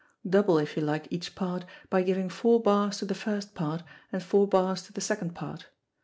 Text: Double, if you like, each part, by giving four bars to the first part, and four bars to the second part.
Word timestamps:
Double, 0.27 0.57
if 0.57 0.75
you 0.75 0.81
like, 0.81 1.07
each 1.11 1.35
part, 1.35 1.63
by 1.91 2.01
giving 2.01 2.27
four 2.27 2.59
bars 2.59 2.97
to 2.97 3.05
the 3.05 3.13
first 3.13 3.53
part, 3.53 3.83
and 4.11 4.23
four 4.23 4.47
bars 4.47 4.81
to 4.81 4.91
the 4.91 4.99
second 4.99 5.35
part. 5.35 5.67